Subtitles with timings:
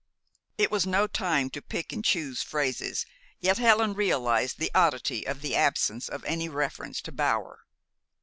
[0.57, 3.05] It was no time to pick and choose phrases,
[3.39, 7.65] yet Helen realized the oddity of the absence of any reference to Bower.